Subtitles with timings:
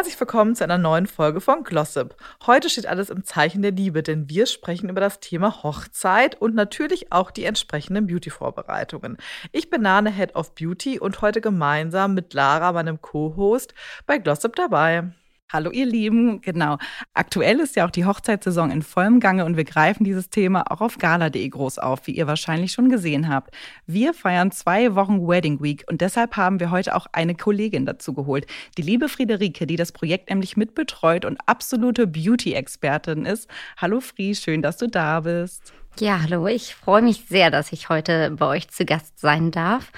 [0.00, 2.16] Herzlich willkommen zu einer neuen Folge von Glossip.
[2.46, 6.54] Heute steht alles im Zeichen der Liebe, denn wir sprechen über das Thema Hochzeit und
[6.54, 9.18] natürlich auch die entsprechenden Beauty-Vorbereitungen.
[9.52, 13.74] Ich bin Nane, Head of Beauty und heute gemeinsam mit Lara, meinem Co-Host,
[14.06, 15.10] bei Glossip dabei.
[15.52, 16.78] Hallo ihr Lieben, genau.
[17.12, 20.80] Aktuell ist ja auch die Hochzeitssaison in vollem Gange und wir greifen dieses Thema auch
[20.80, 23.52] auf gala.de groß auf, wie ihr wahrscheinlich schon gesehen habt.
[23.84, 28.14] Wir feiern zwei Wochen Wedding Week und deshalb haben wir heute auch eine Kollegin dazu
[28.14, 28.46] geholt,
[28.78, 33.50] die liebe Friederike, die das Projekt nämlich mitbetreut und absolute Beauty-Expertin ist.
[33.76, 35.72] Hallo Fri, schön, dass du da bist.
[35.98, 39.90] Ja, hallo, ich freue mich sehr, dass ich heute bei euch zu Gast sein darf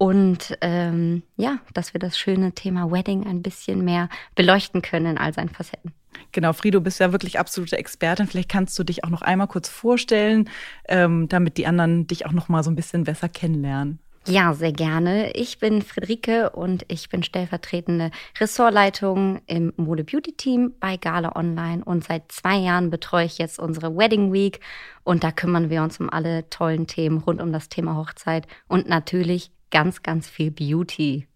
[0.00, 5.18] und ähm, ja, dass wir das schöne Thema Wedding ein bisschen mehr beleuchten können in
[5.18, 5.92] all seinen Facetten.
[6.32, 8.26] Genau, Frido, du bist ja wirklich absolute Expertin.
[8.26, 10.48] Vielleicht kannst du dich auch noch einmal kurz vorstellen,
[10.88, 13.98] ähm, damit die anderen dich auch noch mal so ein bisschen besser kennenlernen.
[14.26, 15.32] Ja, sehr gerne.
[15.32, 21.84] Ich bin Friederike und ich bin stellvertretende Ressortleitung im Mode Beauty Team bei Gala Online
[21.84, 24.60] und seit zwei Jahren betreue ich jetzt unsere Wedding Week
[25.04, 28.88] und da kümmern wir uns um alle tollen Themen rund um das Thema Hochzeit und
[28.88, 31.26] natürlich ganz, ganz viel Beauty.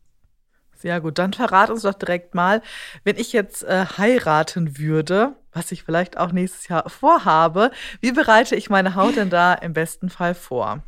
[0.76, 2.60] Sehr gut, dann verrat uns doch direkt mal,
[3.04, 8.54] wenn ich jetzt äh, heiraten würde, was ich vielleicht auch nächstes Jahr vorhabe, wie bereite
[8.54, 10.82] ich meine Haut denn da im besten Fall vor?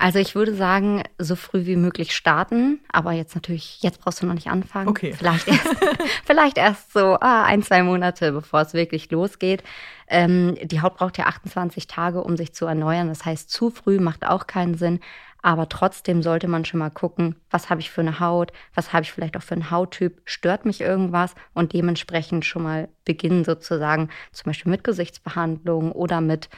[0.00, 4.26] Also ich würde sagen, so früh wie möglich starten, aber jetzt natürlich, jetzt brauchst du
[4.26, 4.88] noch nicht anfangen.
[4.88, 5.12] Okay.
[5.12, 5.76] Vielleicht erst,
[6.24, 9.64] vielleicht erst so ah, ein, zwei Monate, bevor es wirklich losgeht.
[10.06, 13.08] Ähm, die Haut braucht ja 28 Tage, um sich zu erneuern.
[13.08, 15.00] Das heißt, zu früh macht auch keinen Sinn.
[15.42, 19.04] Aber trotzdem sollte man schon mal gucken, was habe ich für eine Haut, was habe
[19.04, 24.08] ich vielleicht auch für einen Hauttyp, stört mich irgendwas und dementsprechend schon mal beginnen sozusagen,
[24.32, 26.48] zum Beispiel mit Gesichtsbehandlung oder mit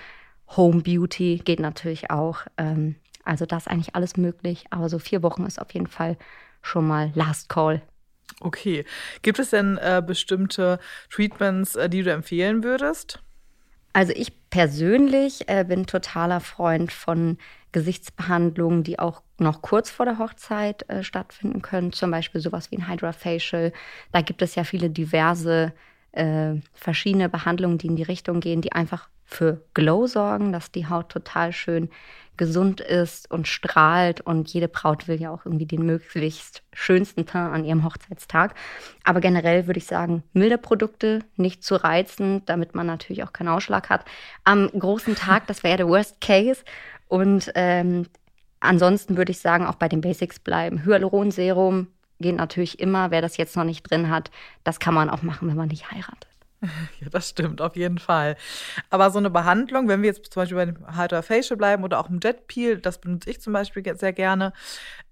[0.57, 2.41] Home Beauty geht natürlich auch.
[2.57, 6.17] Ähm, also das ist eigentlich alles möglich, aber so vier Wochen ist auf jeden Fall
[6.63, 7.83] schon mal Last Call.
[8.41, 8.85] Okay.
[9.23, 10.79] Gibt es denn äh, bestimmte
[11.11, 13.21] Treatments, äh, die du empfehlen würdest?
[13.93, 17.39] Also ich persönlich äh, bin totaler Freund von
[17.73, 22.79] Gesichtsbehandlungen, die auch noch kurz vor der Hochzeit äh, stattfinden können, zum Beispiel sowas wie
[22.79, 23.73] ein Hydrafacial.
[24.13, 25.73] Da gibt es ja viele diverse
[26.13, 30.89] äh, verschiedene Behandlungen, die in die Richtung gehen, die einfach für Glow sorgen, dass die
[30.89, 31.89] Haut total schön
[32.41, 34.23] gesund ist und strahlt.
[34.23, 38.55] Und jede Braut will ja auch irgendwie den möglichst schönsten Teint an ihrem Hochzeitstag.
[39.05, 43.49] Aber generell würde ich sagen, milde Produkte, nicht zu reizen, damit man natürlich auch keinen
[43.49, 44.07] Ausschlag hat.
[44.45, 46.65] Am großen Tag, das wäre der Worst Case.
[47.09, 48.07] Und ähm,
[48.61, 50.87] ansonsten würde ich sagen, auch bei den Basics bleiben.
[50.87, 51.89] Hyaluronserum
[52.21, 53.11] geht natürlich immer.
[53.11, 54.31] Wer das jetzt noch nicht drin hat,
[54.65, 56.30] das kann man auch machen, wenn man nicht heiratet.
[57.01, 58.37] Ja, das stimmt, auf jeden Fall.
[58.91, 61.99] Aber so eine Behandlung, wenn wir jetzt zum Beispiel bei dem Hydra Facial bleiben oder
[61.99, 64.53] auch im Jet Peel, das benutze ich zum Beispiel sehr gerne.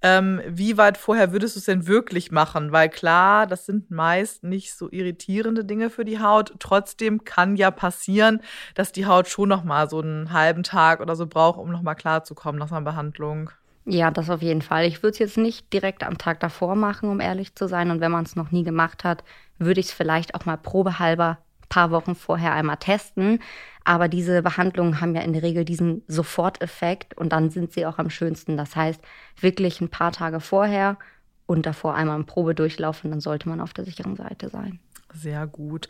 [0.02, 2.72] Ähm, wie weit vorher würdest du es denn wirklich machen?
[2.72, 6.54] Weil klar, das sind meist nicht so irritierende Dinge für die Haut.
[6.58, 8.42] Trotzdem kann ja passieren,
[8.74, 11.82] dass die Haut schon noch mal so einen halben Tag oder so braucht, um noch
[11.82, 13.50] mal klarzukommen nach einer Behandlung.
[13.90, 14.84] Ja, das auf jeden Fall.
[14.86, 17.90] Ich würde es jetzt nicht direkt am Tag davor machen, um ehrlich zu sein.
[17.90, 19.24] Und wenn man es noch nie gemacht hat,
[19.58, 21.38] würde ich es vielleicht auch mal probehalber
[21.68, 23.40] paar Wochen vorher einmal testen.
[23.84, 27.98] Aber diese Behandlungen haben ja in der Regel diesen Soforteffekt und dann sind sie auch
[27.98, 28.56] am schönsten.
[28.56, 29.00] Das heißt,
[29.40, 30.98] wirklich ein paar Tage vorher
[31.46, 34.80] und davor einmal eine Probe durchlaufen, dann sollte man auf der sicheren Seite sein.
[35.14, 35.88] Sehr gut.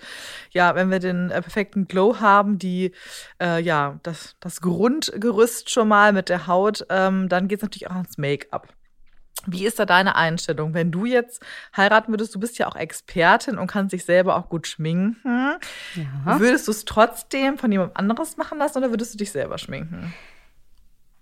[0.51, 2.93] Ja, wenn wir den äh, perfekten Glow haben, die
[3.43, 7.91] äh, ja das, das Grundgerüst schon mal mit der Haut, ähm, dann geht es natürlich
[7.91, 8.69] auch ans Make-up.
[9.47, 10.75] Wie ist da deine Einstellung?
[10.75, 11.43] Wenn du jetzt
[11.77, 15.57] heiraten würdest, du bist ja auch Expertin und kannst dich selber auch gut schminken.
[15.95, 16.41] Ja.
[16.41, 20.13] Würdest du es trotzdem von jemand anderes machen lassen oder würdest du dich selber schminken?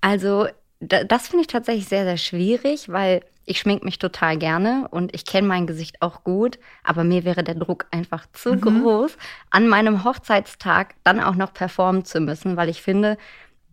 [0.00, 0.48] Also,
[0.80, 5.24] das finde ich tatsächlich sehr, sehr schwierig, weil ich schminke mich total gerne und ich
[5.24, 8.60] kenne mein Gesicht auch gut, aber mir wäre der Druck einfach zu mhm.
[8.60, 9.16] groß,
[9.50, 13.16] an meinem Hochzeitstag dann auch noch performen zu müssen, weil ich finde,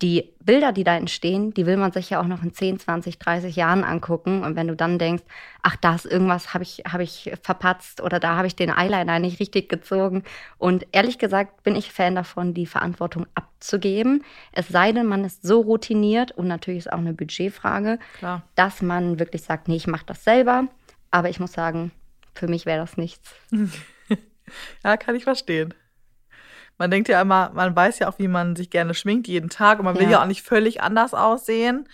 [0.01, 3.19] die Bilder, die da entstehen, die will man sich ja auch noch in 10, 20,
[3.19, 4.44] 30 Jahren angucken.
[4.44, 5.24] Und wenn du dann denkst,
[5.62, 9.19] ach, da ist irgendwas, habe ich, hab ich verpatzt oder da habe ich den Eyeliner
[9.19, 10.24] nicht richtig gezogen.
[10.57, 14.24] Und ehrlich gesagt bin ich Fan davon, die Verantwortung abzugeben.
[14.51, 18.44] Es sei denn, man ist so routiniert und natürlich ist auch eine Budgetfrage, Klar.
[18.56, 20.68] dass man wirklich sagt, nee, ich mache das selber.
[21.12, 21.92] Aber ich muss sagen,
[22.34, 23.34] für mich wäre das nichts.
[24.84, 25.74] ja, kann ich verstehen.
[26.77, 29.79] Man denkt ja immer, man weiß ja auch, wie man sich gerne schminkt jeden Tag
[29.79, 31.87] und man will ja, ja auch nicht völlig anders aussehen.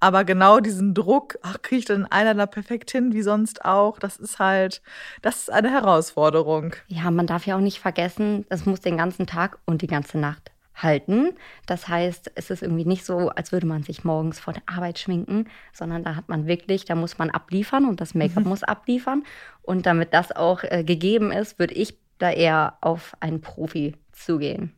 [0.00, 3.98] Aber genau diesen Druck, ach, kriege ich denn einer da perfekt hin, wie sonst auch,
[3.98, 4.82] das ist halt,
[5.22, 6.74] das ist eine Herausforderung.
[6.88, 10.18] Ja, man darf ja auch nicht vergessen, es muss den ganzen Tag und die ganze
[10.18, 11.30] Nacht halten.
[11.66, 14.98] Das heißt, es ist irgendwie nicht so, als würde man sich morgens vor der Arbeit
[14.98, 18.48] schminken, sondern da hat man wirklich, da muss man abliefern und das Make-up mhm.
[18.50, 19.24] muss abliefern.
[19.62, 24.74] Und damit das auch äh, gegeben ist, würde ich da eher auf einen Profi zugehen.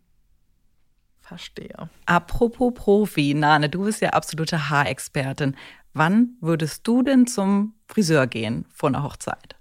[1.21, 1.91] Verstehe.
[2.06, 5.56] Apropos Profi, Nane, du bist ja absolute Haarexpertin.
[5.93, 9.56] Wann würdest du denn zum Friseur gehen vor einer Hochzeit?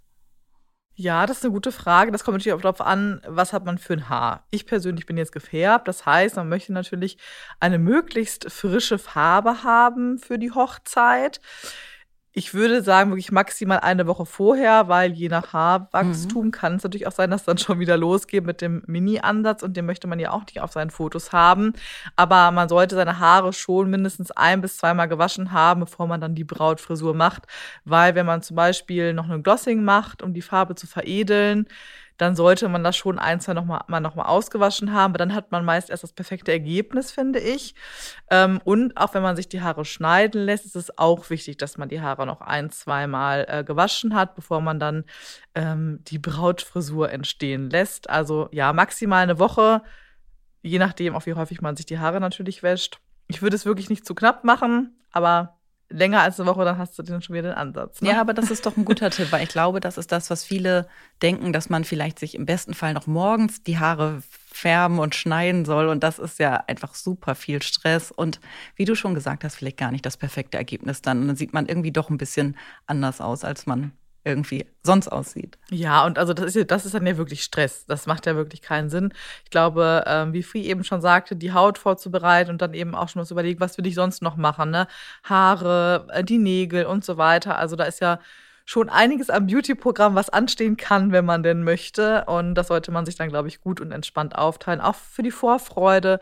[0.97, 2.11] Ja, das ist eine gute Frage.
[2.11, 4.45] Das kommt natürlich auch darauf an, was hat man für ein Haar.
[4.49, 5.89] Ich persönlich bin jetzt gefärbt.
[5.89, 7.17] Das heißt, man möchte natürlich
[7.59, 11.41] eine möglichst frische Farbe haben für die Hochzeit.
[12.37, 16.51] Ich würde sagen, wirklich maximal eine Woche vorher, weil je nach Haarwachstum mhm.
[16.51, 19.85] kann es natürlich auch sein, dass dann schon wieder losgeht mit dem Mini-Ansatz und den
[19.85, 21.71] möchte man ja auch nicht auf seinen Fotos haben.
[22.17, 26.35] Aber man sollte seine Haare schon mindestens ein bis zweimal gewaschen haben, bevor man dann
[26.35, 27.43] die Brautfrisur macht.
[27.85, 31.69] Weil wenn man zum Beispiel noch ein Glossing macht, um die Farbe zu veredeln,
[32.17, 35.11] dann sollte man das schon ein, zwei nochmal mal noch mal ausgewaschen haben.
[35.11, 37.75] Aber dann hat man meist erst das perfekte Ergebnis, finde ich.
[38.29, 41.77] Ähm, und auch wenn man sich die Haare schneiden lässt, ist es auch wichtig, dass
[41.77, 45.03] man die Haare noch ein, zweimal äh, gewaschen hat, bevor man dann
[45.55, 48.09] ähm, die Brautfrisur entstehen lässt.
[48.09, 49.81] Also ja, maximal eine Woche,
[50.61, 52.99] je nachdem, auch wie häufig man sich die Haare natürlich wäscht.
[53.27, 55.54] Ich würde es wirklich nicht zu knapp machen, aber
[55.89, 58.01] länger als eine Woche, dann hast du dann schon wieder den Ansatz.
[58.01, 58.09] Ne?
[58.09, 60.43] Ja, aber das ist doch ein guter Tipp, weil ich glaube, das ist das, was
[60.43, 60.87] viele
[61.21, 64.21] denken, dass man vielleicht sich im besten Fall noch morgens die Haare
[64.51, 65.87] färben und schneiden soll.
[65.87, 68.11] Und das ist ja einfach super viel Stress.
[68.11, 68.39] Und
[68.75, 71.21] wie du schon gesagt hast, vielleicht gar nicht das perfekte Ergebnis dann.
[71.21, 73.91] Und dann sieht man irgendwie doch ein bisschen anders aus, als man
[74.25, 75.57] irgendwie sonst aussieht.
[75.69, 77.85] Ja, und also das ist, das ist dann ja wirklich Stress.
[77.85, 79.13] Das macht ja wirklich keinen Sinn.
[79.43, 83.07] Ich glaube, ähm, wie Fri eben schon sagte, die Haut vorzubereiten und dann eben auch
[83.07, 84.87] schon was überlegen, was will ich sonst noch machen, ne?
[85.23, 87.57] Haare, äh, die Nägel und so weiter.
[87.57, 88.19] Also da ist ja
[88.65, 92.25] schon einiges am Beauty-Programm, was anstehen kann, wenn man denn möchte.
[92.25, 94.81] Und das sollte man sich dann, glaube ich, gut und entspannt aufteilen.
[94.81, 96.19] Auch für die Vorfreude,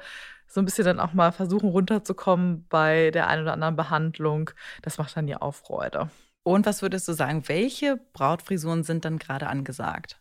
[0.47, 4.51] so ein bisschen dann auch mal versuchen runterzukommen bei der einen oder anderen Behandlung.
[4.81, 6.09] Das macht dann ja auch Freude.
[6.43, 10.19] Und was würdest du sagen, welche Brautfrisuren sind dann gerade angesagt?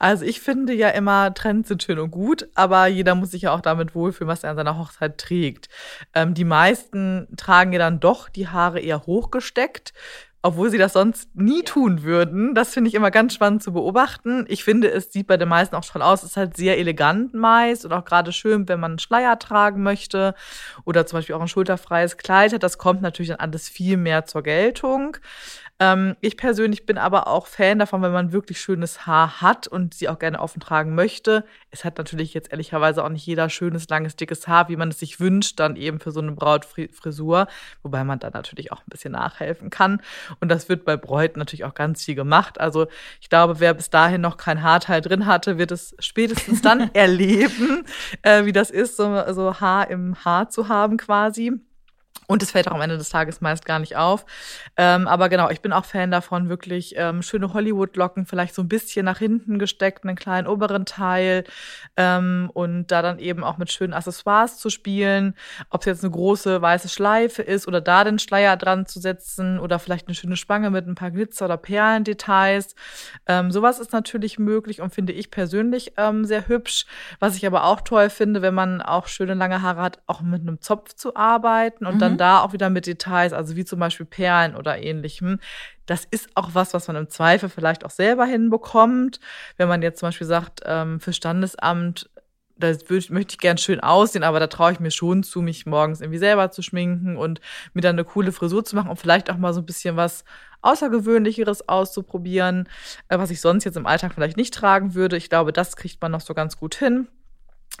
[0.00, 3.52] Also ich finde ja immer, Trends sind schön und gut, aber jeder muss sich ja
[3.52, 5.68] auch damit wohlfühlen, was er an seiner Hochzeit trägt.
[6.14, 9.92] Ähm, die meisten tragen ja dann doch die Haare eher hochgesteckt
[10.40, 12.54] obwohl sie das sonst nie tun würden.
[12.54, 14.44] Das finde ich immer ganz spannend zu beobachten.
[14.48, 16.22] Ich finde, es sieht bei den meisten auch schon aus.
[16.22, 19.82] Es ist halt sehr elegant meist und auch gerade schön, wenn man einen Schleier tragen
[19.82, 20.34] möchte
[20.84, 22.62] oder zum Beispiel auch ein schulterfreies Kleid hat.
[22.62, 25.16] Das kommt natürlich dann alles viel mehr zur Geltung.
[25.80, 29.94] Ähm, ich persönlich bin aber auch Fan davon, wenn man wirklich schönes Haar hat und
[29.94, 31.44] sie auch gerne offen tragen möchte.
[31.70, 34.98] Es hat natürlich jetzt ehrlicherweise auch nicht jeder schönes, langes, dickes Haar, wie man es
[34.98, 37.46] sich wünscht, dann eben für so eine Brautfrisur,
[37.82, 40.02] wobei man da natürlich auch ein bisschen nachhelfen kann.
[40.40, 42.60] Und das wird bei Bräuten natürlich auch ganz viel gemacht.
[42.60, 42.88] Also
[43.20, 47.84] ich glaube, wer bis dahin noch kein Haarteil drin hatte, wird es spätestens dann erleben,
[48.22, 51.52] äh, wie das ist, so, so Haar im Haar zu haben quasi.
[52.28, 54.26] Und es fällt auch am Ende des Tages meist gar nicht auf.
[54.76, 58.68] Ähm, aber genau, ich bin auch Fan davon, wirklich ähm, schöne Hollywood-Locken, vielleicht so ein
[58.68, 61.44] bisschen nach hinten gesteckt, einen kleinen oberen Teil
[61.96, 65.34] ähm, und da dann eben auch mit schönen Accessoires zu spielen.
[65.70, 69.58] Ob es jetzt eine große weiße Schleife ist oder da den Schleier dran zu setzen
[69.58, 72.74] oder vielleicht eine schöne Spange mit ein paar Glitzer- oder Perlendetails.
[73.26, 76.84] Ähm, sowas ist natürlich möglich und finde ich persönlich ähm, sehr hübsch.
[77.20, 80.42] Was ich aber auch toll finde, wenn man auch schöne lange Haare hat, auch mit
[80.42, 81.98] einem Zopf zu arbeiten und mhm.
[82.00, 85.40] dann da auch wieder mit Details, also wie zum Beispiel Perlen oder ähnlichem.
[85.86, 89.20] Das ist auch was, was man im Zweifel vielleicht auch selber hinbekommt.
[89.56, 92.10] Wenn man jetzt zum Beispiel sagt, ähm, für Standesamt,
[92.58, 92.72] da
[93.10, 96.18] möchte ich gern schön aussehen, aber da traue ich mir schon zu, mich morgens irgendwie
[96.18, 97.40] selber zu schminken und
[97.72, 100.24] mir dann eine coole Frisur zu machen und vielleicht auch mal so ein bisschen was
[100.62, 102.68] Außergewöhnlicheres auszuprobieren,
[103.08, 105.16] äh, was ich sonst jetzt im Alltag vielleicht nicht tragen würde.
[105.16, 107.06] Ich glaube, das kriegt man noch so ganz gut hin.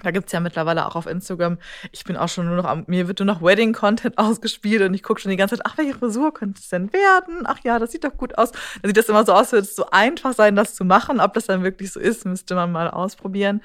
[0.02, 1.58] Da gibt's ja mittlerweile auch auf Instagram,
[1.90, 5.02] ich bin auch schon nur noch am, mir wird nur noch Wedding-Content ausgespielt und ich
[5.02, 7.42] gucke schon die ganze Zeit, ach, welche Frisur könnte es denn werden?
[7.44, 8.52] Ach ja, das sieht doch gut aus.
[8.52, 11.20] Da sieht das immer so aus, als würde es so einfach sein, das zu machen.
[11.20, 13.60] Ob das dann wirklich so ist, müsste man mal ausprobieren.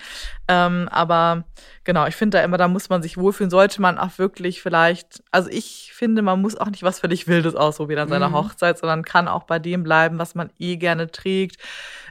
[0.48, 1.44] Ähm, aber
[1.84, 5.24] genau, ich finde da immer, da muss man sich wohlfühlen, sollte man auch wirklich vielleicht,
[5.32, 8.36] also ich finde, man muss auch nicht was völlig Wildes ausprobieren an seiner mhm.
[8.36, 11.58] Hochzeit, sondern kann auch bei dem bleiben, was man eh gerne trägt,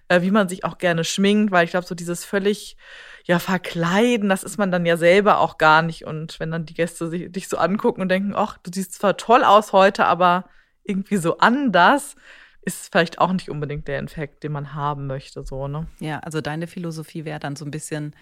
[0.09, 2.77] äh, wie man sich auch gerne schminkt, weil ich glaube, so dieses völlig
[3.25, 6.05] ja, verkleiden, das ist man dann ja selber auch gar nicht.
[6.05, 9.17] Und wenn dann die Gäste sich, dich so angucken und denken, ach, du siehst zwar
[9.17, 10.49] toll aus heute, aber
[10.85, 12.17] irgendwie so anders,
[12.63, 15.87] ist vielleicht auch nicht unbedingt der Infekt, den man haben möchte, so, ne?
[16.01, 18.15] Ja, also deine Philosophie wäre dann so ein bisschen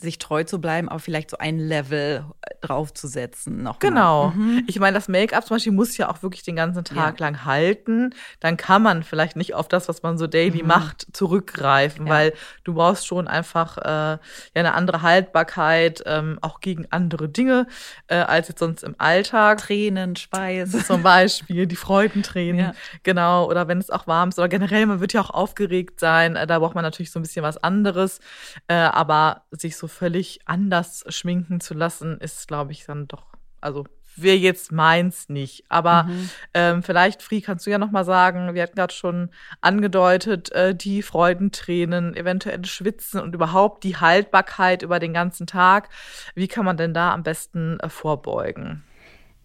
[0.00, 2.24] sich treu zu bleiben, aber vielleicht so ein Level
[2.60, 3.62] draufzusetzen.
[3.62, 4.30] Noch genau.
[4.30, 4.64] Mhm.
[4.66, 7.26] Ich meine, das Make-up zum Beispiel muss ja auch wirklich den ganzen Tag ja.
[7.26, 8.14] lang halten.
[8.40, 10.68] Dann kann man vielleicht nicht auf das, was man so daily mhm.
[10.68, 12.12] macht, zurückgreifen, ja.
[12.12, 12.32] weil
[12.64, 14.18] du brauchst schon einfach äh, ja
[14.54, 17.66] eine andere Haltbarkeit, ähm, auch gegen andere Dinge,
[18.08, 19.58] äh, als jetzt sonst im Alltag.
[19.58, 20.70] Tränen, Schweiß.
[20.86, 22.60] Zum Beispiel, die Freudentränen.
[22.60, 22.72] Ja.
[23.02, 23.46] Genau.
[23.46, 24.38] Oder wenn es auch warm ist.
[24.38, 26.36] Oder generell, man wird ja auch aufgeregt sein.
[26.36, 28.20] Äh, da braucht man natürlich so ein bisschen was anderes.
[28.68, 33.26] Äh, aber sich so völlig anders schminken zu lassen, ist, glaube ich, dann doch,
[33.60, 33.84] also
[34.16, 35.64] wäre jetzt meins nicht.
[35.68, 36.30] Aber mhm.
[36.54, 39.30] ähm, vielleicht, Fri, kannst du ja noch mal sagen, wir hatten gerade schon
[39.60, 45.88] angedeutet, äh, die Freudentränen, eventuell Schwitzen und überhaupt die Haltbarkeit über den ganzen Tag.
[46.34, 48.84] Wie kann man denn da am besten äh, vorbeugen?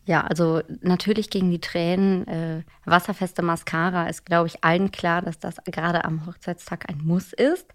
[0.08, 2.28] Ja, also natürlich gegen die Tränen.
[2.28, 7.34] Äh, wasserfeste Mascara ist, glaube ich, allen klar, dass das gerade am Hochzeitstag ein Muss
[7.34, 7.74] ist.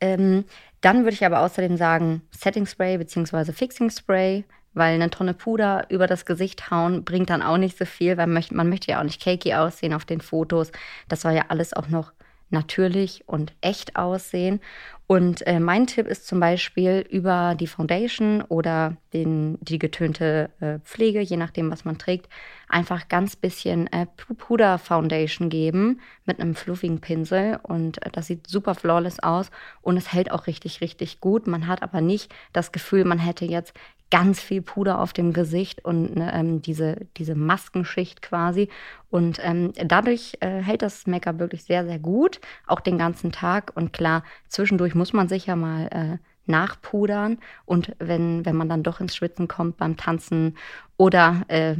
[0.00, 0.44] Ähm,
[0.86, 3.50] dann würde ich aber außerdem sagen, Setting Spray bzw.
[3.50, 7.84] Fixing Spray, weil eine Tonne Puder über das Gesicht hauen bringt dann auch nicht so
[7.84, 10.70] viel, weil man möchte ja auch nicht cakey aussehen auf den Fotos.
[11.08, 12.12] Das soll ja alles auch noch
[12.50, 14.60] natürlich und echt aussehen.
[15.08, 20.80] Und äh, mein Tipp ist zum Beispiel über die Foundation oder den, die getönte äh,
[20.80, 22.28] Pflege, je nachdem, was man trägt,
[22.68, 27.60] einfach ganz bisschen äh, Puder Foundation geben mit einem fluffigen Pinsel.
[27.62, 31.46] Und äh, das sieht super flawless aus und es hält auch richtig, richtig gut.
[31.46, 33.74] Man hat aber nicht das Gefühl, man hätte jetzt
[34.10, 38.68] ganz viel Puder auf dem Gesicht und ne, ähm, diese, diese Maskenschicht quasi.
[39.10, 43.72] Und ähm, dadurch äh, hält das Make-up wirklich sehr, sehr gut, auch den ganzen Tag.
[43.74, 47.38] Und klar, zwischendurch muss man sich ja mal äh, nachpudern.
[47.64, 50.56] Und wenn, wenn man dann doch ins Schwitzen kommt beim Tanzen
[50.96, 51.74] oder äh,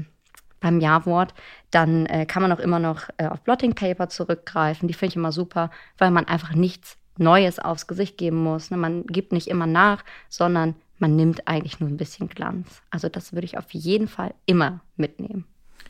[0.60, 1.32] beim Ja-Wort,
[1.70, 4.88] dann äh, kann man auch immer noch äh, auf Blotting Paper zurückgreifen.
[4.88, 8.70] Die finde ich immer super, weil man einfach nichts Neues aufs Gesicht geben muss.
[8.70, 8.76] Ne?
[8.76, 12.82] Man gibt nicht immer nach, sondern man nimmt eigentlich nur ein bisschen Glanz.
[12.90, 15.44] Also das würde ich auf jeden Fall immer mitnehmen.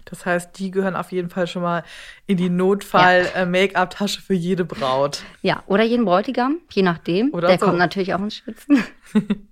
[0.07, 1.83] Das heißt, die gehören auf jeden Fall schon mal
[2.27, 4.23] in die Notfall-Make-up-Tasche ja.
[4.23, 5.23] Äh, für jede Braut.
[5.43, 7.35] Ja, oder jeden Bräutigam, je nachdem.
[7.35, 7.67] Oder Der so.
[7.67, 8.85] kommt natürlich auch ins Schwitzen.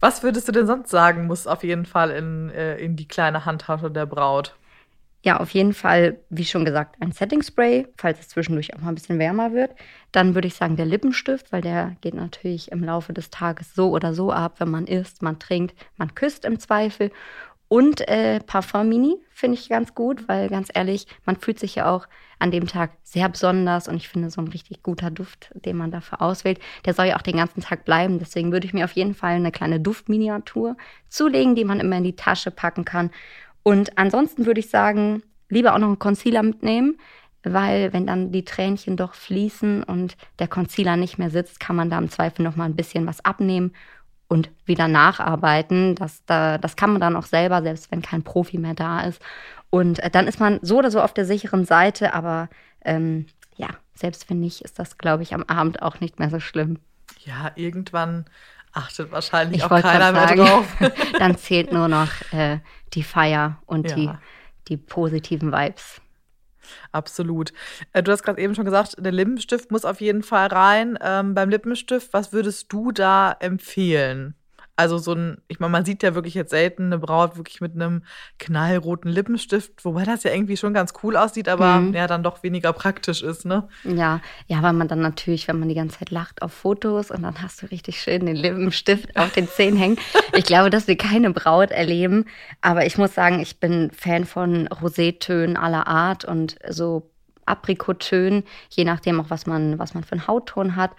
[0.00, 3.44] Was würdest du denn sonst sagen, muss auf jeden Fall in, äh, in die kleine
[3.44, 4.54] Handtasche der Braut?
[5.22, 8.88] Ja, auf jeden Fall, wie schon gesagt, ein Setting Spray, falls es zwischendurch auch mal
[8.88, 9.72] ein bisschen wärmer wird.
[10.12, 13.90] Dann würde ich sagen, der Lippenstift, weil der geht natürlich im Laufe des Tages so
[13.90, 17.10] oder so ab, wenn man isst, man trinkt, man küsst im Zweifel.
[17.68, 21.88] Und äh, Parfum Mini finde ich ganz gut, weil ganz ehrlich, man fühlt sich ja
[21.88, 22.08] auch
[22.38, 25.90] an dem Tag sehr besonders und ich finde so ein richtig guter Duft, den man
[25.90, 28.18] dafür auswählt, der soll ja auch den ganzen Tag bleiben.
[28.18, 30.76] Deswegen würde ich mir auf jeden Fall eine kleine Duftminiatur
[31.08, 33.10] zulegen, die man immer in die Tasche packen kann
[33.62, 36.98] und ansonsten würde ich sagen, lieber auch noch einen Concealer mitnehmen,
[37.42, 41.90] weil wenn dann die Tränchen doch fließen und der Concealer nicht mehr sitzt, kann man
[41.90, 43.72] da im Zweifel noch mal ein bisschen was abnehmen
[44.28, 45.94] und wieder nacharbeiten.
[45.94, 49.20] Das, da, das kann man dann auch selber, selbst wenn kein Profi mehr da ist.
[49.70, 52.48] Und äh, dann ist man so oder so auf der sicheren Seite, aber
[52.84, 53.26] ähm,
[53.56, 56.78] ja, selbst wenn nicht, ist das, glaube ich, am Abend auch nicht mehr so schlimm.
[57.24, 58.24] Ja, irgendwann
[58.72, 60.66] achtet wahrscheinlich ich auch keiner mehr drauf.
[61.18, 62.58] Dann zählt nur noch äh,
[62.94, 63.96] die Feier und ja.
[63.96, 64.10] die,
[64.68, 66.00] die positiven Vibes.
[66.92, 67.52] Absolut.
[67.92, 70.98] Äh, du hast gerade eben schon gesagt, der Lippenstift muss auf jeden Fall rein.
[71.02, 74.34] Ähm, beim Lippenstift, was würdest du da empfehlen?
[74.80, 77.74] Also so ein, ich meine, man sieht ja wirklich jetzt selten eine Braut wirklich mit
[77.74, 78.02] einem
[78.38, 81.92] knallroten Lippenstift, wobei das ja irgendwie schon ganz cool aussieht, aber mhm.
[81.92, 83.68] ja dann doch weniger praktisch ist, ne?
[83.84, 87.22] Ja, ja, weil man dann natürlich, wenn man die ganze Zeit lacht auf Fotos und
[87.22, 89.98] dann hast du richtig schön den Lippenstift auf den Zähnen hängen.
[90.34, 92.24] Ich glaube, dass wir keine Braut erleben,
[92.62, 97.10] aber ich muss sagen, ich bin Fan von Rosétönen aller Art und so
[97.44, 100.92] Aprikottönen, je nachdem auch, was man, was man für einen Hautton hat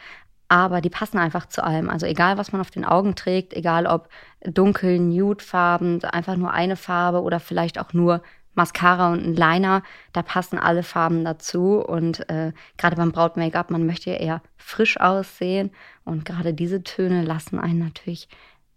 [0.51, 1.89] aber die passen einfach zu allem.
[1.89, 4.09] Also egal, was man auf den Augen trägt, egal ob
[4.41, 8.21] dunkel, nude-farben, einfach nur eine Farbe oder vielleicht auch nur
[8.53, 9.81] Mascara und ein Liner,
[10.11, 11.79] da passen alle Farben dazu.
[11.79, 15.71] Und äh, gerade beim Braut-Make-up, man möchte ja eher frisch aussehen.
[16.03, 18.27] Und gerade diese Töne lassen einen natürlich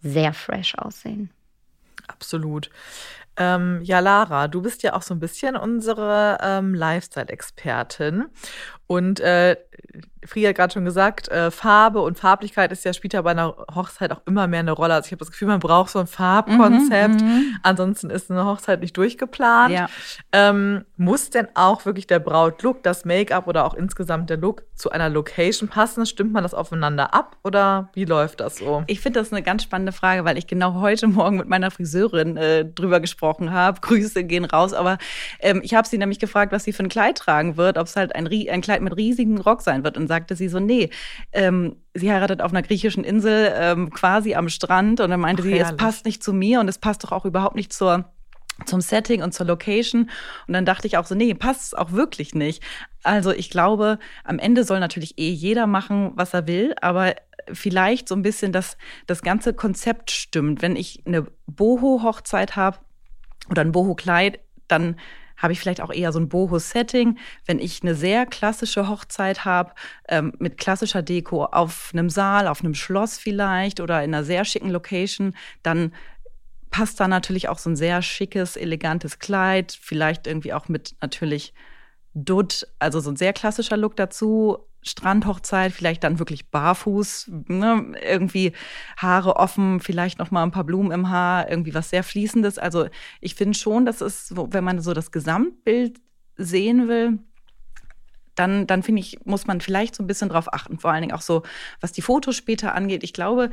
[0.00, 1.30] sehr fresh aussehen.
[2.06, 2.70] Absolut.
[3.36, 8.26] Ähm, ja, Lara, du bist ja auch so ein bisschen unsere ähm, Lifestyle-Expertin.
[8.86, 9.56] Und äh,
[10.26, 13.54] Frieda hat gerade schon gesagt, äh, Farbe und Farblichkeit ist ja spielt ja bei einer
[13.74, 14.94] Hochzeit auch immer mehr eine Rolle.
[14.94, 17.20] Also ich habe das Gefühl, man braucht so ein Farbkonzept.
[17.20, 19.72] Mhm, mhm, Ansonsten ist eine Hochzeit nicht durchgeplant.
[19.72, 19.88] Ja.
[20.32, 24.90] Ähm, muss denn auch wirklich der Brautlook, das Make-up oder auch insgesamt der Look zu
[24.90, 26.06] einer Location passen?
[26.06, 28.84] Stimmt man das aufeinander ab oder wie läuft das so?
[28.86, 32.36] Ich finde das eine ganz spannende Frage, weil ich genau heute Morgen mit meiner Friseurin
[32.36, 33.80] äh, drüber gesprochen angesprochen habe.
[33.82, 34.72] Grüße gehen raus.
[34.72, 34.98] Aber
[35.40, 37.96] ähm, ich habe sie nämlich gefragt, was sie für ein Kleid tragen wird, ob es
[37.96, 39.96] halt ein, ein Kleid mit riesigem Rock sein wird.
[39.96, 40.90] Und sagte sie so, nee,
[41.32, 45.00] ähm, sie heiratet auf einer griechischen Insel, ähm, quasi am Strand.
[45.00, 45.70] Und dann meinte Ach, sie, herrlich.
[45.70, 48.10] es passt nicht zu mir und es passt doch auch überhaupt nicht zur
[48.66, 50.10] zum Setting und zur Location.
[50.46, 52.62] Und dann dachte ich auch so, nee, passt auch wirklich nicht.
[53.02, 57.16] Also ich glaube, am Ende soll natürlich eh jeder machen, was er will, aber
[57.52, 58.76] vielleicht so ein bisschen, dass
[59.06, 60.62] das ganze Konzept stimmt.
[60.62, 62.78] Wenn ich eine Boho-Hochzeit habe
[63.50, 64.96] oder ein Boho-Kleid, dann
[65.36, 67.18] habe ich vielleicht auch eher so ein Boho-Setting.
[67.46, 69.72] Wenn ich eine sehr klassische Hochzeit habe,
[70.08, 74.44] ähm, mit klassischer Deko auf einem Saal, auf einem Schloss vielleicht oder in einer sehr
[74.44, 75.92] schicken Location, dann
[76.70, 81.54] passt da natürlich auch so ein sehr schickes, elegantes Kleid, vielleicht irgendwie auch mit natürlich
[82.14, 84.58] Dutt, also so ein sehr klassischer Look dazu.
[84.84, 87.92] Strandhochzeit, vielleicht dann wirklich barfuß, ne?
[88.02, 88.52] irgendwie
[88.96, 92.58] Haare offen, vielleicht noch mal ein paar Blumen im Haar, irgendwie was sehr fließendes.
[92.58, 92.86] Also
[93.20, 96.00] ich finde schon, dass es, wenn man so das Gesamtbild
[96.36, 97.18] sehen will,
[98.34, 100.78] dann, dann finde ich, muss man vielleicht so ein bisschen drauf achten.
[100.78, 101.42] Vor allen Dingen auch so,
[101.80, 103.04] was die Fotos später angeht.
[103.04, 103.50] Ich glaube,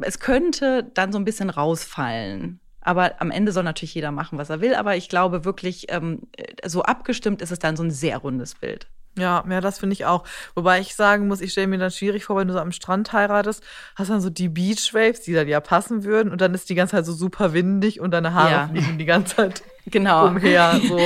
[0.00, 2.60] es könnte dann so ein bisschen rausfallen.
[2.82, 4.74] Aber am Ende soll natürlich jeder machen, was er will.
[4.74, 6.22] Aber ich glaube wirklich, ähm,
[6.64, 8.88] so abgestimmt ist es dann so ein sehr rundes Bild.
[9.18, 10.24] Ja, ja, das finde ich auch.
[10.54, 13.12] Wobei ich sagen muss, ich stelle mir dann schwierig vor, wenn du so am Strand
[13.12, 13.62] heiratest,
[13.96, 16.96] hast dann so die Beachwaves, die dann ja passen würden, und dann ist die ganze
[16.96, 18.68] Zeit so super windig und deine Haare ja.
[18.68, 20.28] fliegen die ganze Zeit genau.
[20.28, 20.80] umher.
[20.86, 20.98] So.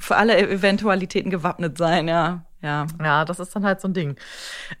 [0.00, 2.44] Für alle Eventualitäten gewappnet sein, ja.
[2.62, 2.86] Ja.
[3.02, 4.16] Ja, das ist dann halt so ein Ding.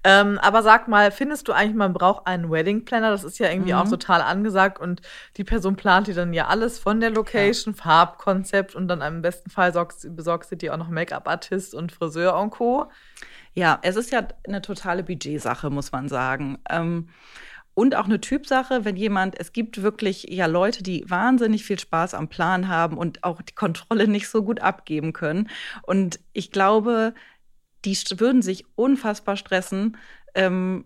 [0.04, 3.10] Ähm, aber sag mal, findest du eigentlich, man braucht einen Wedding Planner?
[3.10, 3.78] Das ist ja irgendwie mhm.
[3.78, 5.00] auch total angesagt und
[5.36, 7.82] die Person plant dir dann ja alles von der Location, ja.
[7.82, 12.38] Farbkonzept und dann im besten Fall sorgst, besorgst du dir auch noch Make-up-Artist und Friseur
[12.38, 12.90] und Co.
[13.54, 16.58] Ja, es ist ja eine totale Budgetsache, muss man sagen.
[16.68, 17.08] Ähm,
[17.74, 22.14] und auch eine Typsache, wenn jemand, es gibt wirklich ja Leute, die wahnsinnig viel Spaß
[22.14, 25.48] am Plan haben und auch die Kontrolle nicht so gut abgeben können.
[25.82, 27.14] Und ich glaube,
[27.84, 29.96] die würden sich unfassbar stressen,
[30.34, 30.84] ähm,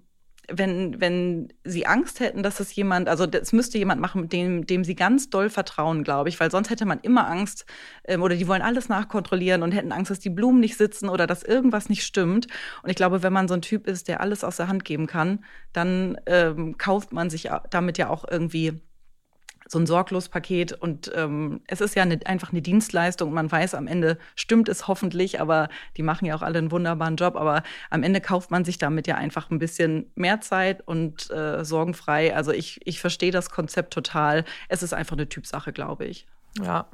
[0.48, 4.84] wenn, wenn sie Angst hätten, dass es jemand, also das müsste jemand machen, dem, dem
[4.84, 7.64] sie ganz doll vertrauen, glaube ich, weil sonst hätte man immer Angst
[8.04, 11.26] ähm, oder die wollen alles nachkontrollieren und hätten Angst, dass die Blumen nicht sitzen oder
[11.26, 12.46] dass irgendwas nicht stimmt.
[12.82, 15.06] Und ich glaube, wenn man so ein Typ ist, der alles aus der Hand geben
[15.06, 18.80] kann, dann ähm, kauft man sich damit ja auch irgendwie
[19.68, 23.86] so ein Sorglospaket und ähm, es ist ja eine, einfach eine Dienstleistung man weiß, am
[23.86, 28.02] Ende stimmt es hoffentlich, aber die machen ja auch alle einen wunderbaren Job, aber am
[28.02, 32.34] Ende kauft man sich damit ja einfach ein bisschen mehr Zeit und äh, sorgenfrei.
[32.34, 34.44] Also ich, ich verstehe das Konzept total.
[34.68, 36.26] Es ist einfach eine Typsache, glaube ich.
[36.62, 36.86] Ja.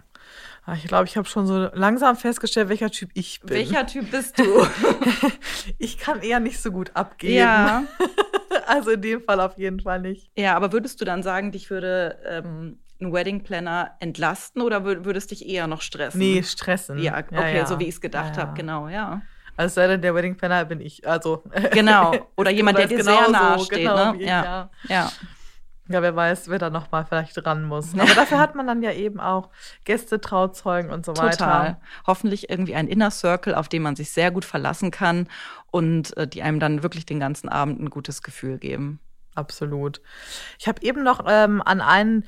[0.67, 3.51] Ah, ich glaube, ich habe schon so langsam festgestellt, welcher Typ ich bin.
[3.51, 4.45] Welcher Typ bist du?
[5.79, 7.35] ich kann eher nicht so gut abgeben.
[7.35, 7.85] Ja.
[8.67, 10.31] also in dem Fall auf jeden Fall nicht.
[10.37, 15.31] Ja, aber würdest du dann sagen, dich würde ähm, ein Wedding Planner entlasten oder würdest
[15.31, 16.19] dich eher noch stressen?
[16.21, 16.99] Nee, stressen.
[16.99, 17.67] Ja, okay, ja, ja.
[17.67, 19.23] so wie ich es gedacht ja, habe, genau, ja.
[19.57, 21.07] Also sei denn, der Wedding Planner bin ich.
[21.07, 22.15] Also genau.
[22.37, 23.79] Oder jemand, der dir genau sehr nahe so, steht.
[23.81, 24.25] Genau, ne?
[24.25, 24.71] ja.
[24.89, 25.13] ja.
[25.91, 27.95] Ja, wer weiß, wer da noch mal vielleicht ran muss.
[27.99, 29.51] Aber dafür hat man dann ja eben auch
[29.85, 31.31] Gäste, Trauzeugen und so weiter.
[31.31, 31.77] Total.
[32.07, 35.27] Hoffentlich irgendwie ein Inner Circle, auf den man sich sehr gut verlassen kann
[35.73, 39.01] und äh, die einem dann wirklich den ganzen Abend ein gutes Gefühl geben.
[39.35, 40.01] Absolut.
[40.61, 42.25] Ich habe eben noch ähm, an einen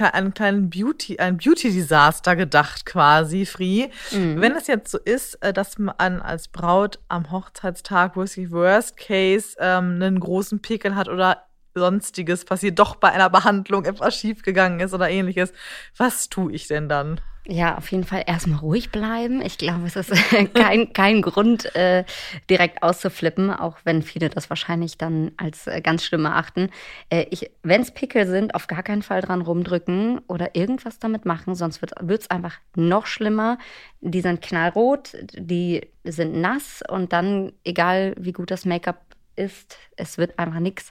[0.00, 3.88] einen kleinen Beauty, ein Beauty-Desaster gedacht quasi, Free.
[4.10, 4.40] Mhm.
[4.40, 9.54] Wenn es jetzt so ist, äh, dass man als Braut am Hochzeitstag wirklich Worst Case
[9.60, 11.44] ähm, einen großen Pickel hat oder
[11.74, 15.52] sonstiges passiert, doch bei einer Behandlung etwas schiefgegangen ist oder ähnliches,
[15.96, 17.20] was tue ich denn dann?
[17.48, 19.42] Ja, auf jeden Fall erstmal ruhig bleiben.
[19.42, 20.12] Ich glaube, es ist
[20.54, 22.04] kein, kein Grund, äh,
[22.48, 26.70] direkt auszuflippen, auch wenn viele das wahrscheinlich dann als äh, ganz schlimm erachten.
[27.10, 27.26] Äh,
[27.64, 31.82] wenn es Pickel sind, auf gar keinen Fall dran rumdrücken oder irgendwas damit machen, sonst
[31.82, 33.58] wird es einfach noch schlimmer.
[34.00, 40.18] Die sind knallrot, die sind nass und dann, egal wie gut das Make-up ist, es
[40.18, 40.90] wird einfach nichts.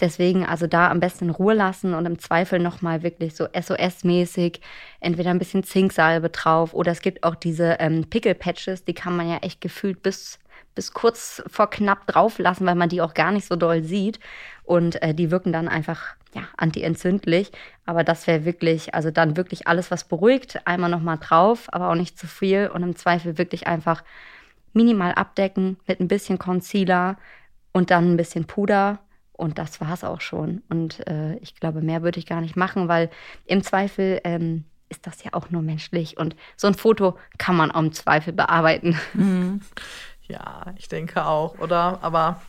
[0.00, 4.60] Deswegen also da am besten in Ruhe lassen und im Zweifel nochmal wirklich so SOS-mäßig
[5.00, 9.28] entweder ein bisschen Zinksalbe drauf oder es gibt auch diese ähm, Pickel-Patches, die kann man
[9.28, 10.38] ja echt gefühlt bis,
[10.74, 14.20] bis kurz vor knapp drauf lassen, weil man die auch gar nicht so doll sieht
[14.64, 17.52] und äh, die wirken dann einfach ja, antientzündlich.
[17.84, 21.94] Aber das wäre wirklich, also dann wirklich alles, was beruhigt, einmal nochmal drauf, aber auch
[21.94, 24.02] nicht zu viel und im Zweifel wirklich einfach
[24.72, 27.18] minimal abdecken mit ein bisschen Concealer,
[27.72, 29.00] und dann ein bisschen Puder
[29.32, 30.62] und das war es auch schon.
[30.68, 33.10] Und äh, ich glaube, mehr würde ich gar nicht machen, weil
[33.46, 37.70] im Zweifel ähm, ist das ja auch nur menschlich und so ein Foto kann man
[37.70, 38.98] auch im Zweifel bearbeiten.
[39.14, 39.60] Mhm.
[40.28, 41.98] Ja, ich denke auch, oder?
[42.00, 42.40] Aber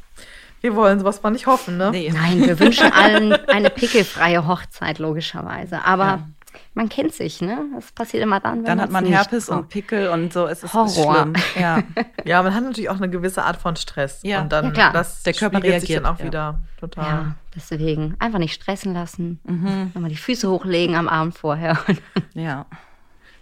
[0.62, 1.92] wir wollen sowas mal nicht hoffen, ne?
[1.92, 2.12] Nee.
[2.14, 5.84] Nein, wir wünschen allen eine pickelfreie Hochzeit, logischerweise.
[5.84, 6.28] Aber
[6.74, 7.66] man kennt sich, ne?
[7.76, 10.48] Das passiert immer dann, wenn Dann hat man Herpes und Pickel und so.
[10.48, 11.16] Es ist Horror.
[11.16, 11.34] schlimm.
[11.60, 11.84] Ja.
[12.26, 14.22] Ja, man hat natürlich auch eine gewisse Art von Stress.
[14.24, 14.42] Ja.
[14.42, 14.94] Und dann Ja, klar.
[14.94, 16.26] das Der Körper spiegelt sich dann reagiert, auch ja.
[16.26, 17.06] wieder total.
[17.06, 19.40] Ja, deswegen einfach nicht stressen lassen.
[19.44, 19.92] Mhm.
[19.94, 21.78] Nochmal die Füße hochlegen am Abend vorher.
[22.34, 22.66] ja.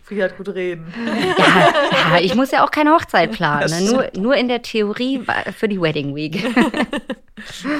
[0.02, 0.92] Frieda hat gut reden.
[1.38, 3.70] ja, ja, ich muss ja auch keine Hochzeit planen.
[3.70, 3.92] Ne?
[3.92, 5.24] Nur, nur in der Theorie
[5.56, 6.44] für die Wedding Week.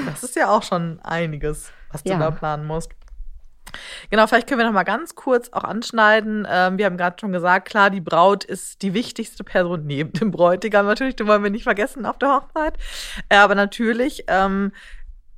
[0.06, 2.18] Das ist ja auch schon einiges, was du Ja.
[2.18, 2.90] da planen musst.
[4.10, 6.46] Genau, vielleicht können wir noch mal ganz kurz auch anschneiden.
[6.50, 10.30] Ähm, wir haben gerade schon gesagt, klar, die Braut ist die wichtigste Person neben dem
[10.30, 10.86] Bräutigam.
[10.86, 12.78] Natürlich, den wollen wir nicht vergessen auf der Hochzeit.
[13.28, 14.72] Äh, aber natürlich, ähm,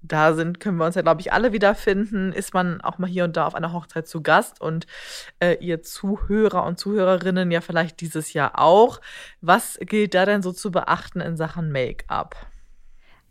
[0.06, 3.24] da sind, können wir uns ja, glaube ich, alle wiederfinden, ist man auch mal hier
[3.24, 4.86] und da auf einer Hochzeit zu Gast und
[5.40, 9.00] äh, ihr Zuhörer und Zuhörerinnen ja vielleicht dieses Jahr auch.
[9.40, 12.36] Was gilt da denn so zu beachten in Sachen Make-up?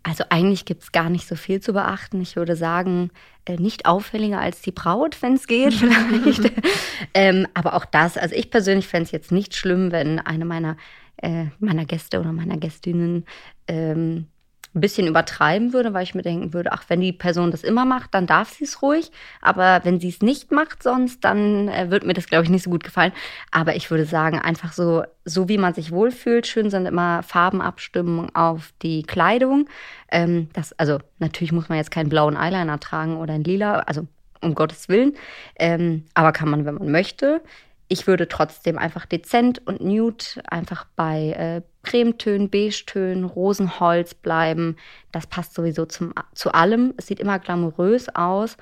[0.03, 2.21] Also eigentlich gibt es gar nicht so viel zu beachten.
[2.21, 3.09] Ich würde sagen,
[3.45, 6.51] äh, nicht auffälliger als die Braut, wenn es geht, vielleicht.
[7.13, 10.75] ähm, aber auch das, also ich persönlich fände es jetzt nicht schlimm, wenn eine meiner,
[11.17, 13.25] äh, meiner Gäste oder meiner Gästinnen
[13.67, 14.27] ähm,
[14.75, 17.85] ein bisschen übertreiben würde, weil ich mir denken würde, ach, wenn die Person das immer
[17.85, 19.11] macht, dann darf sie es ruhig.
[19.41, 22.63] Aber wenn sie es nicht macht sonst, dann äh, wird mir das, glaube ich, nicht
[22.63, 23.13] so gut gefallen.
[23.51, 26.47] Aber ich würde sagen, einfach so, so wie man sich wohlfühlt.
[26.47, 29.69] Schön sind immer Farbenabstimmungen auf die Kleidung.
[30.09, 34.07] Ähm, das, also natürlich muss man jetzt keinen blauen Eyeliner tragen oder ein lila, also
[34.41, 35.13] um Gottes Willen.
[35.55, 37.41] Ähm, aber kann man, wenn man möchte.
[37.89, 44.77] Ich würde trotzdem einfach dezent und nude einfach bei äh, Cremetönen, Beigetönen, Rosenholz bleiben.
[45.11, 46.93] Das passt sowieso zum, zu allem.
[46.97, 48.57] Es sieht immer glamourös aus.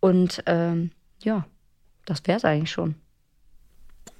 [0.00, 0.90] Und ähm,
[1.22, 1.46] ja,
[2.04, 2.94] das wäre es eigentlich schon.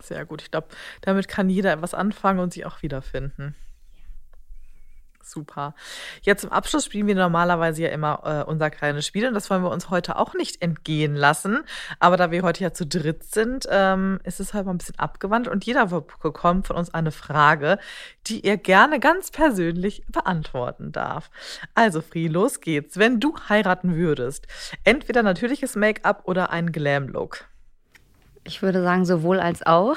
[0.01, 0.43] Sehr gut.
[0.43, 0.69] Ich glaube,
[1.03, 3.55] damit kann jeder etwas anfangen und sich auch wiederfinden.
[5.29, 5.75] Super.
[6.23, 9.65] Jetzt zum Abschluss spielen wir normalerweise ja immer äh, unser kleines Spiel und das wollen
[9.65, 11.65] wir uns heute auch nicht entgehen lassen.
[11.99, 15.01] Aber da wir heute ja zu dritt sind, ähm, ist es halt mal ein bisschen
[15.01, 17.79] abgewandt und jeder bekommt von uns eine Frage,
[18.29, 21.29] die er gerne ganz persönlich beantworten darf.
[21.75, 22.97] Also, Fri, los geht's.
[22.97, 24.47] Wenn du heiraten würdest,
[24.85, 27.47] entweder natürliches Make-up oder ein Glam-Look.
[28.45, 29.97] Ich würde sagen, sowohl als auch.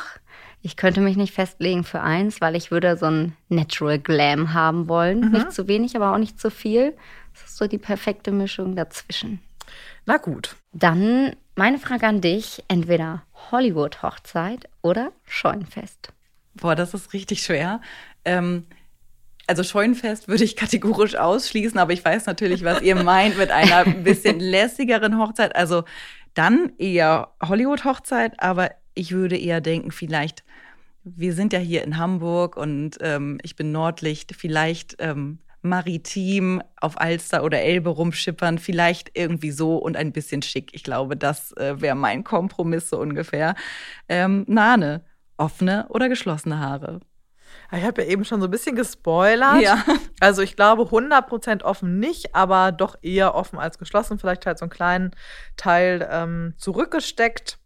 [0.62, 4.90] Ich könnte mich nicht festlegen für eins, weil ich würde so ein Natural Glam haben
[4.90, 5.32] wollen.
[5.32, 6.98] Nicht zu wenig, aber auch nicht zu viel.
[7.34, 9.40] Das ist so die perfekte Mischung dazwischen.
[10.06, 10.56] Na gut.
[10.74, 16.12] Dann meine Frage an dich: entweder Hollywood-Hochzeit oder Scheunenfest.
[16.56, 17.80] Boah, das ist richtig schwer.
[18.26, 18.66] Ähm,
[19.48, 23.78] also Scheunenfest würde ich kategorisch ausschließen, aber ich weiß natürlich, was ihr meint mit einer
[23.78, 25.56] ein bisschen lässigeren Hochzeit.
[25.56, 25.86] Also
[26.34, 30.44] dann eher Hollywood-Hochzeit, aber ich würde eher denken, vielleicht,
[31.04, 37.00] wir sind ja hier in Hamburg und ähm, ich bin Nordlicht, vielleicht ähm, maritim auf
[37.00, 40.72] Alster oder Elbe rumschippern, vielleicht irgendwie so und ein bisschen schick.
[40.74, 43.56] Ich glaube, das äh, wäre mein Kompromiss so ungefähr.
[44.08, 45.04] Ähm, Nane,
[45.38, 47.02] offene oder geschlossene Haare?
[47.72, 49.62] Ich habe ja eben schon so ein bisschen gespoilert.
[49.62, 49.84] Ja.
[50.20, 54.20] Also ich glaube 100% offen nicht, aber doch eher offen als geschlossen.
[54.20, 55.12] Vielleicht halt so einen kleinen
[55.56, 57.59] Teil ähm, zurückgesteckt.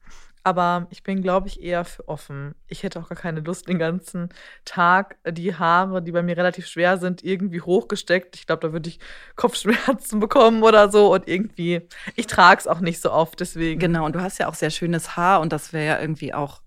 [0.45, 2.53] Aber ich bin, glaube ich, eher für offen.
[2.67, 4.29] Ich hätte auch gar keine Lust, den ganzen
[4.65, 8.35] Tag äh, die Haare, die bei mir relativ schwer sind, irgendwie hochgesteckt.
[8.35, 8.99] Ich glaube, da würde ich
[9.37, 11.13] Kopfschmerzen bekommen oder so.
[11.13, 13.79] Und irgendwie, ich trage es auch nicht so oft, deswegen.
[13.79, 16.61] Genau, und du hast ja auch sehr schönes Haar und das wäre ja irgendwie auch,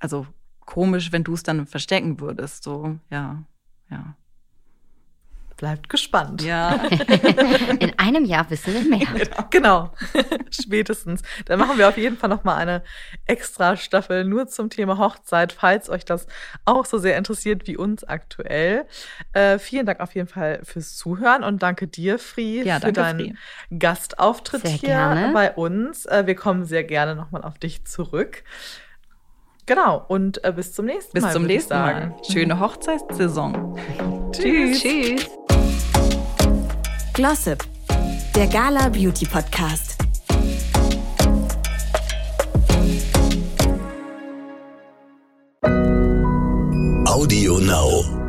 [0.00, 0.26] also
[0.60, 2.64] komisch, wenn du es dann verstecken würdest.
[2.64, 3.44] So, ja,
[3.90, 4.16] ja.
[5.62, 6.42] Bleibt gespannt.
[6.42, 6.72] Ja.
[7.78, 9.06] In einem Jahr wissen wir mehr.
[9.50, 9.92] Genau,
[10.50, 11.22] spätestens.
[11.44, 12.82] Dann machen wir auf jeden Fall noch mal eine
[13.26, 16.26] extra Staffel nur zum Thema Hochzeit, falls euch das
[16.64, 18.86] auch so sehr interessiert wie uns aktuell.
[19.34, 23.20] Äh, vielen Dank auf jeden Fall fürs Zuhören und danke dir, Fri, Ja, für deinen
[23.20, 23.78] Fri.
[23.78, 25.32] Gastauftritt Sehr hier gerne.
[25.32, 26.06] bei uns.
[26.06, 28.42] Äh, wir kommen sehr gerne noch mal auf dich zurück.
[29.66, 31.32] Genau, und äh, bis zum nächsten Bis Mal.
[31.32, 31.94] zum würd ich nächsten Mal.
[31.94, 32.14] sagen.
[32.30, 33.78] Schöne Hochzeitssaison.
[34.32, 34.80] Tschüss.
[34.80, 35.30] Tschüss.
[37.14, 37.62] Glossip,
[38.34, 39.96] der Gala Beauty Podcast.
[47.06, 48.21] Audio Now.